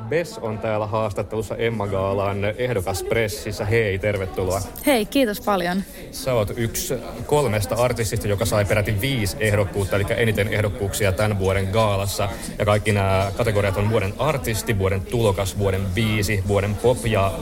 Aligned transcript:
Bess 0.00 0.38
on 0.38 0.58
täällä 0.58 0.86
haastattelussa 0.86 1.56
Emma 1.56 1.86
Gaalan 1.86 2.44
ehdokaspressissä. 2.44 3.64
Hei, 3.64 3.98
tervetuloa. 3.98 4.60
Hei, 4.86 5.06
kiitos 5.06 5.40
paljon. 5.40 5.82
Sä 6.10 6.34
oot 6.34 6.52
yksi 6.56 6.94
kolmesta 7.26 7.74
artistista, 7.74 8.28
joka 8.28 8.44
sai 8.46 8.64
peräti 8.64 9.00
viisi 9.00 9.36
ehdokkuutta, 9.40 9.96
eli 9.96 10.04
eniten 10.16 10.48
ehdokkuuksia 10.48 11.12
tämän 11.12 11.38
vuoden 11.38 11.68
gaalassa. 11.72 12.28
Ja 12.58 12.64
kaikki 12.64 12.92
nämä 12.92 13.32
kategoriat 13.36 13.76
on 13.76 13.90
vuoden 13.90 14.14
artisti, 14.18 14.78
vuoden 14.78 15.00
tulokas, 15.00 15.58
vuoden 15.58 15.94
viisi, 15.94 16.44
vuoden 16.48 16.74
pop 16.74 17.06
ja 17.06 17.32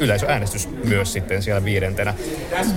yleisöäänestys 0.00 0.68
myös 0.84 1.12
sitten 1.12 1.42
siellä 1.42 1.64
viidentenä. 1.64 2.14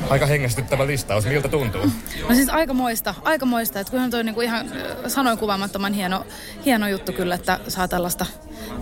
Aika 0.09 0.25
hengästyttävä 0.25 0.88
listaus. 0.88 1.25
Miltä 1.25 1.48
tuntuu? 1.48 1.81
No 2.30 2.36
siis 2.36 2.50
aikamoista, 2.50 3.16
aikamoista. 3.23 3.80
Että 3.80 3.91
kyllä 3.91 4.09
toi 4.09 4.23
niinku 4.23 4.41
ihan 4.41 4.72
sanoin 5.08 5.38
kuvaamattoman 5.38 5.94
hieno, 5.94 6.25
hieno 6.66 6.88
juttu 6.88 7.13
kyllä, 7.13 7.36
että 7.36 7.59
saa 7.67 7.88
tällaista, 7.88 8.25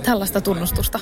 tällaista 0.03 0.41
tunnustusta. 0.41 0.99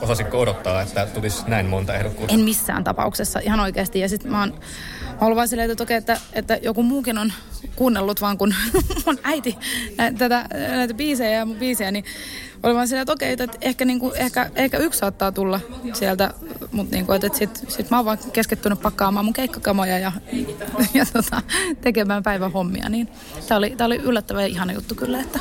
Osasitko 0.00 0.40
odottaa, 0.40 0.82
että 0.82 1.06
tulisi 1.06 1.42
näin 1.46 1.66
monta 1.66 1.94
ehdokkuutta? 1.94 2.34
En 2.34 2.40
missään 2.40 2.84
tapauksessa, 2.84 3.38
ihan 3.38 3.60
oikeasti. 3.60 4.00
Ja 4.00 4.08
sitten 4.08 4.30
mä 4.30 4.40
oon 4.40 4.60
ollut 5.20 5.36
vaan 5.36 5.48
silleen, 5.48 5.70
että, 5.70 5.82
okei, 5.82 5.96
että, 5.96 6.20
että 6.32 6.58
joku 6.62 6.82
muukin 6.82 7.18
on 7.18 7.32
kuunnellut 7.76 8.20
vaan 8.20 8.38
kun 8.38 8.54
mun 9.06 9.18
äiti 9.22 9.58
tätä, 10.18 10.46
näitä 10.68 10.94
biisejä 10.94 11.38
ja 11.38 11.46
mun 11.46 11.56
biisejä, 11.56 11.90
niin 11.90 12.04
oli 12.62 12.74
vaan 12.74 12.88
silleen, 12.88 13.02
että 13.02 13.12
okei, 13.12 13.32
että 13.32 13.48
ehkä, 13.60 13.84
niin 13.84 14.00
kuin, 14.00 14.16
ehkä, 14.16 14.50
ehkä 14.54 14.78
yksi 14.78 14.98
saattaa 14.98 15.32
tulla 15.32 15.60
sieltä, 15.92 16.34
mutta 16.72 16.94
niin 16.96 17.06
kuin, 17.06 17.16
että 17.16 17.38
sit, 17.38 17.64
sit 17.68 17.90
mä 17.90 17.96
oon 17.96 18.04
vaan 18.04 18.18
keskittynyt 18.32 18.82
pakkaamaan 18.82 19.24
mun 19.24 19.34
keikkakamoja 19.34 19.98
ja, 19.98 20.12
ja 20.94 21.06
tota, 21.12 21.42
tekemään 21.80 22.22
päivän 22.22 22.52
hommia, 22.52 22.88
niin 22.88 23.08
tää 23.48 23.58
oli, 23.58 23.74
tää 23.76 23.86
oli 23.86 23.96
yllättävän 23.96 24.46
ihana 24.46 24.72
juttu 24.72 24.94
kyllä, 24.94 25.20
että 25.20 25.38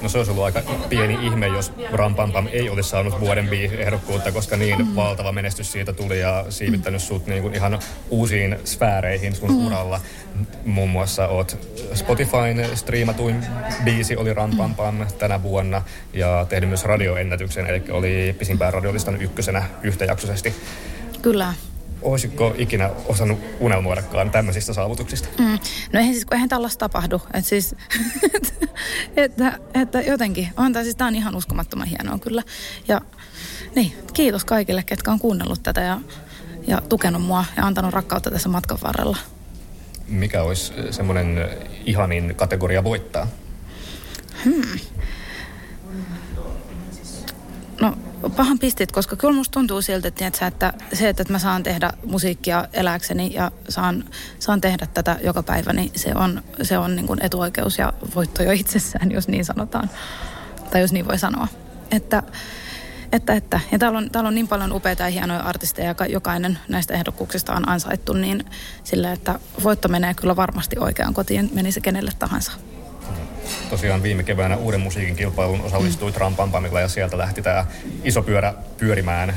No 0.00 0.08
se 0.08 0.18
olisi 0.18 0.30
ollut 0.30 0.44
aika 0.44 0.62
pieni 0.88 1.18
ihme, 1.22 1.46
jos 1.46 1.72
Rampampam 1.92 2.46
ei 2.52 2.70
olisi 2.70 2.88
saanut 2.88 3.20
vuoden 3.20 3.48
ehdokkuutta, 3.78 4.32
koska 4.32 4.56
niin 4.56 4.78
mm. 4.78 4.94
valtava 4.96 5.32
menestys 5.32 5.72
siitä 5.72 5.92
tuli 5.92 6.20
ja 6.20 6.44
siivittänyt 6.48 7.02
sut 7.02 7.26
niin 7.26 7.42
kuin 7.42 7.54
ihan 7.54 7.78
uusiin 8.10 8.58
sfääreihin 8.64 9.34
sun 9.34 9.50
mm. 9.50 9.66
uralla. 9.66 10.00
Muun 10.64 10.90
muassa 10.90 11.28
oot 11.28 11.58
Spotifyn 11.94 12.76
striimatuin 12.76 13.46
biisi 13.84 14.16
oli 14.16 14.34
Rampampam 14.34 15.06
tänä 15.18 15.42
vuonna 15.42 15.82
ja 16.12 16.46
tehnyt 16.48 16.68
myös 16.68 16.84
radioennätyksen, 16.84 17.66
eli 17.66 17.82
oli 17.90 18.36
pisimpään 18.38 18.72
radiolistan 18.72 19.22
ykkösenä 19.22 19.64
yhtäjaksoisesti. 19.82 20.54
Kyllä 21.22 21.54
olisiko 22.02 22.54
ikinä 22.58 22.90
osannut 23.06 23.38
unelmoidakaan 23.60 24.30
tämmöisistä 24.30 24.72
saavutuksista? 24.72 25.28
Mm. 25.38 25.58
No 25.92 26.00
eihän 26.00 26.14
siis, 26.14 26.24
kun 26.24 26.34
eihän 26.34 26.48
tällaista 26.48 26.78
tapahdu. 26.78 27.22
Että 27.34 27.48
siis, 27.48 27.74
että, 29.16 29.58
että 29.74 30.00
jotenkin, 30.00 30.48
on 30.56 30.72
tämä 30.72 30.82
siis, 30.82 30.96
tämä 30.96 31.08
on 31.08 31.14
ihan 31.14 31.36
uskomattoman 31.36 31.86
hienoa 31.86 32.18
kyllä. 32.18 32.42
Ja 32.88 33.00
niin, 33.74 33.92
kiitos 34.12 34.44
kaikille, 34.44 34.82
ketkä 34.82 35.10
on 35.10 35.18
kuunnellut 35.18 35.62
tätä 35.62 35.80
ja, 35.80 36.00
ja 36.66 36.82
tukenut 36.88 37.22
mua 37.22 37.44
ja 37.56 37.66
antanut 37.66 37.92
rakkautta 37.92 38.30
tässä 38.30 38.48
matkan 38.48 38.78
varrella. 38.82 39.16
Mikä 40.08 40.42
olisi 40.42 40.72
semmoinen 40.90 41.48
ihanin 41.84 42.34
kategoria 42.36 42.84
voittaa? 42.84 43.26
Hmm. 44.44 44.78
No 47.80 47.96
pahan 48.36 48.58
pistit, 48.58 48.92
koska 48.92 49.16
kyllä 49.16 49.34
musta 49.34 49.52
tuntuu 49.52 49.82
siltä, 49.82 50.08
että, 50.08 50.46
että 50.46 50.72
se, 50.92 51.08
että 51.08 51.24
mä 51.30 51.38
saan 51.38 51.62
tehdä 51.62 51.92
musiikkia 52.06 52.68
eläkseni 52.72 53.34
ja 53.34 53.52
saan, 53.68 54.04
saan 54.38 54.60
tehdä 54.60 54.86
tätä 54.94 55.16
joka 55.24 55.42
päivä, 55.42 55.72
niin 55.72 55.90
se 55.96 56.12
on, 56.14 56.42
se 56.62 56.78
on 56.78 56.96
niin 56.96 57.06
kuin 57.06 57.22
etuoikeus 57.22 57.78
ja 57.78 57.92
voitto 58.14 58.42
jo 58.42 58.52
itsessään, 58.52 59.12
jos 59.12 59.28
niin 59.28 59.44
sanotaan. 59.44 59.90
Tai 60.70 60.80
jos 60.80 60.92
niin 60.92 61.08
voi 61.08 61.18
sanoa. 61.18 61.48
Että, 61.90 62.22
että, 63.12 63.32
että. 63.32 63.60
Ja 63.72 63.78
täällä 63.78 63.98
on, 63.98 64.10
täällä 64.10 64.28
on 64.28 64.34
niin 64.34 64.48
paljon 64.48 64.72
upeita 64.72 65.02
ja 65.02 65.10
hienoja 65.10 65.40
artisteja, 65.40 65.94
ja 66.00 66.06
jokainen 66.06 66.58
näistä 66.68 66.94
ehdokkuuksista 66.94 67.54
on 67.54 67.68
ansaittu, 67.68 68.12
niin 68.12 68.44
sillä, 68.84 69.12
että 69.12 69.40
voitto 69.62 69.88
menee 69.88 70.14
kyllä 70.14 70.36
varmasti 70.36 70.76
oikeaan 70.78 71.14
kotiin, 71.14 71.50
meni 71.54 71.72
se 71.72 71.80
kenelle 71.80 72.12
tahansa 72.18 72.52
tosiaan 73.70 74.02
viime 74.02 74.22
keväänä 74.22 74.56
uuden 74.56 74.80
musiikin 74.80 75.16
kilpailun 75.16 75.60
osallistui 75.60 76.10
mm. 76.10 76.14
Trampampamilla 76.14 76.80
ja 76.80 76.88
sieltä 76.88 77.18
lähti 77.18 77.42
tämä 77.42 77.66
iso 78.04 78.22
pyörä 78.22 78.54
pyörimään, 78.78 79.34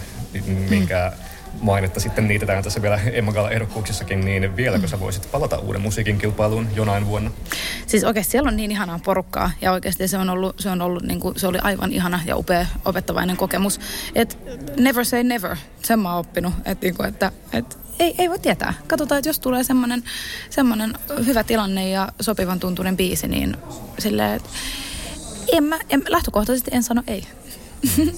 minkä 0.70 1.12
mm. 1.16 1.60
mainetta 1.62 2.00
sitten 2.00 2.28
niitetään 2.28 2.64
tässä 2.64 2.82
vielä 2.82 3.00
Emma 3.12 3.34
Gala 3.34 3.52
ehdokkuuksissakin, 3.52 4.22
niin 4.22 4.56
vieläkö 4.56 4.88
sä 4.88 5.00
voisit 5.00 5.32
palata 5.32 5.58
uuden 5.58 5.82
musiikin 5.82 6.18
kilpailuun 6.18 6.68
jonain 6.76 7.08
vuonna? 7.08 7.32
Siis 7.86 8.04
oikeasti 8.04 8.32
siellä 8.32 8.48
on 8.48 8.56
niin 8.56 8.72
ihanaa 8.72 9.00
porukkaa 9.06 9.52
ja 9.62 9.72
oikeasti 9.72 10.08
se 10.08 10.18
on 10.18 10.30
ollut, 10.30 10.60
se 10.60 10.70
on 10.70 10.82
ollut 10.82 11.04
niin 11.04 11.20
kuin, 11.20 11.40
se 11.40 11.48
oli 11.48 11.58
aivan 11.62 11.92
ihana 11.92 12.20
ja 12.26 12.38
upea 12.38 12.66
opettavainen 12.86 13.38
kokemus. 13.38 13.80
Et 14.16 14.38
never 14.80 15.06
say 15.06 15.24
never, 15.24 15.56
sen 15.84 16.00
mä 16.00 16.10
oon 16.10 16.20
oppinut, 16.20 16.54
että, 16.66 16.86
niin 16.86 16.96
kuin, 16.96 17.10
että, 17.10 17.32
että 17.54 17.76
ei, 18.00 18.16
ei 18.18 18.30
voi 18.30 18.40
tietää. 18.40 18.74
Katsotaan, 18.88 19.20
että 19.20 19.30
jos 19.30 19.40
tulee 19.40 19.64
semmoinen, 19.64 20.04
semmoinen 20.50 20.94
hyvä 21.26 21.44
tilanne 21.44 21.90
ja 21.90 22.10
sopivan 22.22 22.60
tuntuinen 22.60 22.98
biisi, 22.98 23.28
niin 23.28 23.58
silleen, 24.00 24.36
että 24.36 24.50
en 25.52 25.64
mä, 25.64 25.80
en, 25.90 26.04
lähtökohtaisesti 26.08 26.72
en 26.74 26.84
sano 26.84 27.04
ei. 27.08 27.28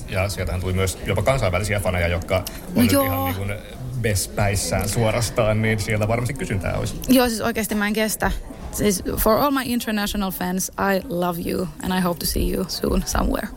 Ja 0.09 0.29
sieltähän 0.29 0.61
tuli 0.61 0.73
myös 0.73 0.97
jopa 1.05 1.21
kansainvälisiä 1.21 1.79
faneja, 1.79 2.07
jotka 2.07 2.45
on 2.75 2.85
no 2.85 3.03
ihan 3.03 3.25
niin 3.25 3.35
kuin 3.35 3.53
bespäissään 4.01 4.89
suorastaan, 4.89 5.61
niin 5.61 5.79
siellä 5.79 6.07
varmasti 6.07 6.33
kysyntää 6.33 6.77
olisi. 6.77 6.95
Joo, 7.07 7.29
siis 7.29 7.41
oikeasti 7.41 7.75
mä 7.75 7.87
en 7.87 7.93
kestä. 7.93 8.31
Siis 8.71 9.03
for 9.17 9.37
all 9.37 9.51
my 9.51 9.61
international 9.65 10.31
fans, 10.31 10.69
I 10.69 11.07
love 11.09 11.39
you 11.51 11.67
and 11.83 11.97
I 11.97 12.01
hope 12.01 12.19
to 12.19 12.25
see 12.25 12.53
you 12.53 12.65
soon 12.69 13.03
somewhere 13.05 13.47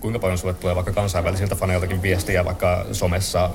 kuinka 0.00 0.18
paljon 0.18 0.38
sulle 0.38 0.54
tulee 0.54 0.74
vaikka 0.74 0.92
kansainvälisiltä 0.92 1.54
faneiltakin 1.54 2.02
viestiä 2.02 2.44
vaikka 2.44 2.86
somessa 2.92 3.50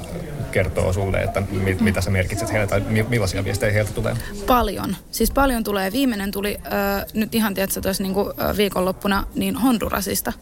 kertoo 0.52 0.94
sulle, 0.94 1.24
että 1.24 1.40
mm. 1.40 1.84
mitä 1.84 2.02
sä 2.02 2.10
merkitset 2.10 2.52
heille 2.52 2.68
tai 2.68 2.80
mi, 2.80 3.04
millaisia 3.04 3.44
viestejä 3.44 3.72
heiltä 3.72 3.92
tulee? 3.92 4.16
Paljon. 4.48 4.96
Siis 5.12 5.32
paljon 5.32 5.64
tulee. 5.64 5.92
Viimeinen 5.92 6.32
tuli 6.32 6.58
äh, 6.66 7.06
nyt 7.14 7.36
ihan 7.36 7.54
tietysti 7.54 7.82
tuossa 7.82 8.04
niin 8.04 8.16
äh, 8.18 8.58
viikonloppuna 8.58 9.26
niin 9.36 9.56
Hondurasista. 9.56 10.34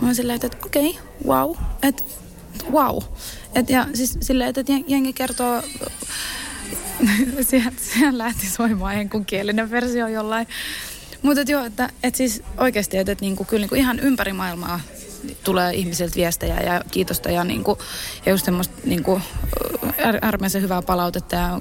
Mä 0.00 0.06
oon 0.06 0.14
silleen, 0.14 0.40
että 0.42 0.66
okei, 0.66 0.90
okay, 0.90 1.02
wow. 1.26 1.56
Et, 1.82 2.04
wow. 2.70 2.98
Et, 3.54 3.70
ja 3.70 3.86
siis 3.94 4.18
silleen, 4.20 4.52
että 4.56 4.72
jengi 4.86 5.12
kertoo 5.12 5.62
siellä, 7.50 7.72
siellä 7.76 8.18
lähti 8.18 8.46
soimaan 8.46 8.94
enkunkielinen 8.94 9.70
versio 9.70 10.08
jollain. 10.08 10.46
Mutta 11.22 11.42
joo, 11.52 11.64
että 11.64 11.88
et 12.02 12.14
siis 12.14 12.42
oikeasti, 12.58 12.96
että 12.96 13.12
et 13.12 13.20
niinku, 13.20 13.44
kyllä 13.44 13.60
niinku 13.60 13.74
ihan 13.74 14.00
ympäri 14.00 14.32
maailmaa 14.32 14.80
tulee 15.44 15.74
ihmisiltä 15.74 16.14
viestejä 16.16 16.60
ja 16.60 16.80
kiitosta 16.90 17.30
ja, 17.30 17.44
niin 17.44 17.64
kuin, 17.64 17.78
ja 18.26 18.32
just 18.32 18.44
semmoista 18.44 18.74
niin 18.84 19.02
kuin, 19.02 19.22
äärimmäisen 20.22 20.62
hyvää 20.62 20.82
palautetta 20.82 21.36
ja 21.36 21.60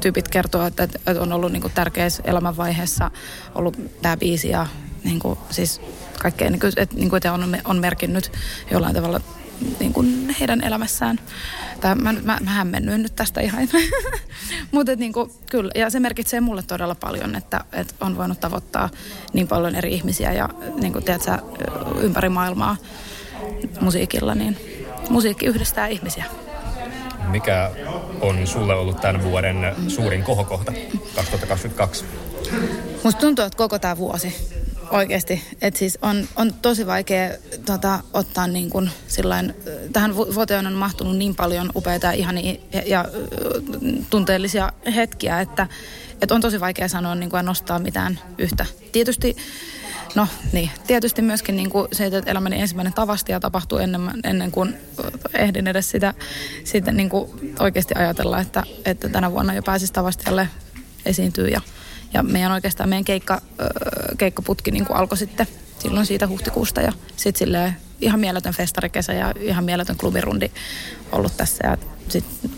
tyypit 0.00 0.28
kertoo, 0.28 0.66
että, 0.66 0.82
että 0.82 1.20
on 1.20 1.32
ollut 1.32 1.52
niin 1.52 1.62
kuin, 1.62 1.72
tärkeässä 1.72 2.22
elämänvaiheessa 2.26 3.10
ollut 3.54 3.76
tämä 4.02 4.16
biisi 4.16 4.48
ja 4.48 4.66
niin 5.04 5.18
kuin, 5.18 5.38
siis 5.50 5.80
kaikkea, 6.22 6.50
niin 6.50 6.60
kuin, 6.60 6.72
että, 6.76 6.96
niin 6.96 7.10
kuin, 7.10 7.16
että 7.16 7.32
on, 7.32 7.56
on 7.64 7.78
merkinnyt 7.80 8.32
jollain 8.70 8.94
tavalla 8.94 9.20
niin 9.80 9.92
kuin 9.92 10.36
heidän 10.40 10.64
elämässään. 10.64 11.20
Tää, 11.80 11.94
mä, 11.94 12.12
mä, 12.12 12.38
mä 12.44 12.50
hämmennyin 12.50 13.02
nyt 13.02 13.16
tästä 13.16 13.40
ihan. 13.40 13.68
Mutta 14.72 14.96
niin 14.96 15.12
kyllä, 15.50 15.70
ja 15.74 15.90
se 15.90 16.00
merkitsee 16.00 16.40
mulle 16.40 16.62
todella 16.62 16.94
paljon, 16.94 17.36
että, 17.36 17.64
että 17.72 17.94
on 18.00 18.16
voinut 18.16 18.40
tavoittaa 18.40 18.90
niin 19.32 19.48
paljon 19.48 19.74
eri 19.74 19.94
ihmisiä 19.94 20.32
ja 20.32 20.48
niin 20.80 20.92
kuin, 20.92 21.04
tiedätkö, 21.04 21.38
ympäri 22.00 22.28
maailmaa 22.28 22.76
musiikilla, 23.80 24.34
niin 24.34 24.56
musiikki 25.08 25.46
yhdistää 25.46 25.86
ihmisiä. 25.86 26.24
Mikä 27.28 27.70
on 28.20 28.46
sulle 28.46 28.74
ollut 28.74 29.00
tämän 29.00 29.22
vuoden 29.22 29.74
suurin 29.88 30.22
kohokohta 30.22 30.72
2022? 31.16 32.04
Musta 33.04 33.20
tuntuu, 33.20 33.44
että 33.44 33.56
koko 33.56 33.78
tämä 33.78 33.96
vuosi 33.96 34.51
Oikeasti. 34.92 35.42
Et 35.62 35.76
siis 35.76 35.98
on, 36.02 36.28
on 36.36 36.54
tosi 36.54 36.86
vaikea 36.86 37.30
tota, 37.66 38.00
ottaa 38.12 38.46
niin 38.46 38.70
kuin 38.70 38.90
sillain, 39.08 39.54
tähän 39.92 40.16
vuoteen 40.16 40.66
on 40.66 40.72
mahtunut 40.72 41.16
niin 41.16 41.34
paljon 41.34 41.70
upeita 41.76 42.06
ja 42.06 42.12
ihania 42.12 42.56
ja, 42.72 42.82
ja 42.86 43.04
tunteellisia 44.10 44.72
hetkiä, 44.94 45.40
että, 45.40 45.66
että 46.22 46.34
on 46.34 46.40
tosi 46.40 46.60
vaikea 46.60 46.88
sanoa 46.88 47.14
niin 47.14 47.30
kuin, 47.30 47.38
ja 47.38 47.42
nostaa 47.42 47.78
mitään 47.78 48.18
yhtä. 48.38 48.66
Tietysti 48.92 49.36
No 50.14 50.28
niin, 50.52 50.70
tietysti 50.86 51.22
myöskin 51.22 51.56
niin 51.56 51.70
kuin 51.70 51.88
se, 51.92 52.06
että 52.06 52.30
elämäni 52.30 52.60
ensimmäinen 52.60 52.92
tavastia 52.92 53.40
tapahtuu 53.40 53.78
ennen, 53.78 54.00
ennen 54.24 54.50
kuin 54.50 54.74
ehdin 55.34 55.66
edes 55.66 55.90
sitä, 55.90 56.14
sitä 56.64 56.92
niin 56.92 57.08
kuin 57.08 57.54
oikeasti 57.58 57.94
ajatella, 57.94 58.40
että, 58.40 58.62
että 58.84 59.08
tänä 59.08 59.32
vuonna 59.32 59.54
jo 59.54 59.62
pääsisi 59.62 59.92
tavastialle 59.92 60.48
esiintyä 61.06 61.48
ja 61.48 61.60
Ja 62.14 62.22
meidän 62.22 62.52
oikeastaan 62.52 62.88
meidän 62.88 63.04
keikka, 63.04 63.40
keikkaputki 64.18 64.70
niin 64.70 64.84
kuin 64.84 64.96
alkoi 64.96 65.18
sitten 65.18 65.46
silloin 65.78 66.06
siitä 66.06 66.28
huhtikuusta 66.28 66.80
ja 66.80 66.92
sitten 67.16 67.38
silleen 67.38 67.76
ihan 68.00 68.20
mieletön 68.20 68.54
festarikesä 68.54 69.12
ja 69.12 69.32
ihan 69.40 69.64
mieletön 69.64 69.96
klubirundi 69.96 70.50
ollut 71.12 71.36
tässä 71.36 71.68
ja 71.68 71.76
sitten 72.08 72.50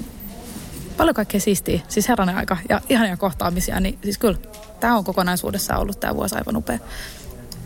paljon 0.97 1.15
kaikkea 1.15 1.41
siistiä, 1.41 1.81
siis 1.89 2.09
herranen 2.09 2.37
aika 2.37 2.57
ja 2.69 2.81
ihania 2.89 3.17
kohtaamisia, 3.17 3.81
niin 3.81 3.99
siis 4.03 4.19
kyllä 4.19 4.39
tämä 4.81 4.97
on 4.97 5.05
kokonaisuudessaan 5.05 5.81
ollut 5.81 6.01
tämä 6.01 6.15
vuosi 6.15 6.35
aivan 6.35 6.57
upea. 6.57 6.79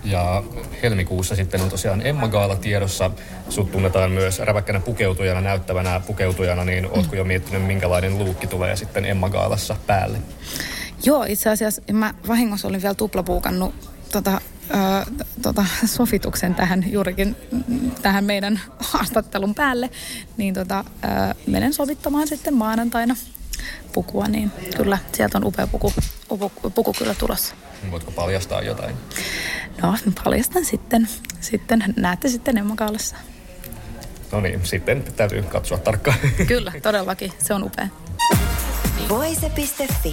Ja 0.05 0.43
helmikuussa 0.83 1.37
sitten 1.37 1.61
on 1.61 1.69
tosiaan 1.69 2.07
Emma 2.07 2.29
Gaala 2.29 2.57
tiedossa. 2.57 3.11
Sut 3.49 3.73
tunnetaan 3.73 4.11
myös 4.11 4.39
räväkkänä 4.39 4.81
pukeutujana, 4.81 5.41
näyttävänä 5.41 6.01
pukeutujana, 6.01 6.65
niin 6.65 6.89
ootko 6.91 7.17
jo 7.17 7.25
miettinyt, 7.25 7.67
minkälainen 7.67 8.19
luukki 8.19 8.47
tulee 8.47 8.77
sitten 8.77 9.05
Emma 9.05 9.31
Gaalassa 9.31 9.77
päälle? 9.87 10.19
Joo, 11.05 11.25
itse 11.29 11.51
asiassa 11.51 11.83
mä 11.93 12.15
vahingossa 12.29 12.69
olin 12.69 12.83
vielä 12.83 12.95
tuplapuukannut 12.95 13.75
tota, 14.13 14.41
ö, 14.71 15.11
tota, 15.43 15.65
sofituksen 15.85 16.55
tähän 16.55 16.93
juurikin 16.93 17.37
tähän 18.03 18.25
meidän 18.25 18.61
haastattelun 18.79 19.55
päälle, 19.55 19.91
niin 20.37 20.55
tota, 20.55 20.85
ö, 21.05 21.35
menen 21.47 21.73
sovittamaan 21.73 22.29
sitten 22.29 22.55
maanantaina 22.55 23.17
pukua, 23.93 24.29
niin 24.29 24.53
kyllä 24.77 24.99
sieltä 25.13 25.39
on 25.39 25.45
upea 25.45 25.67
puku, 25.67 25.93
puku, 26.29 26.71
puku 26.75 26.93
kyllä 26.93 27.15
tulossa. 27.15 27.55
Voitko 27.91 28.11
paljastaa 28.11 28.63
jotain? 28.63 28.97
No, 29.83 29.97
paljastan 30.25 30.65
sitten. 30.65 31.09
Sitten 31.41 31.85
näette 31.97 32.29
sitten 32.29 32.59
Emmakaalassa. 32.59 33.17
No 34.33 34.41
niin, 34.41 34.61
sitten 34.67 35.05
täytyy 35.17 35.43
katsoa 35.43 35.79
tarkkaan. 35.79 36.17
Kyllä, 36.47 36.73
todellakin. 36.83 37.33
Se 37.39 37.55
on 37.55 37.63
upea. 37.63 37.89
Voise.fi. 39.09 40.13